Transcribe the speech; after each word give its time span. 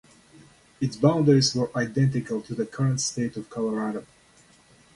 Its 0.79 0.97
boundaries 0.97 1.53
were 1.53 1.69
identical 1.77 2.41
to 2.41 2.55
the 2.55 2.65
current 2.65 2.99
State 2.99 3.37
of 3.37 3.51
Colorado. 3.51 4.03